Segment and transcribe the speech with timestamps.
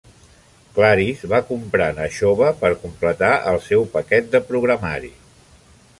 [0.77, 5.17] Claris va comprar Nashoba per completar el seu paquet de programari.